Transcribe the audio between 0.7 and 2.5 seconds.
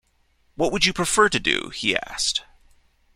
would you prefer to do?” he asked.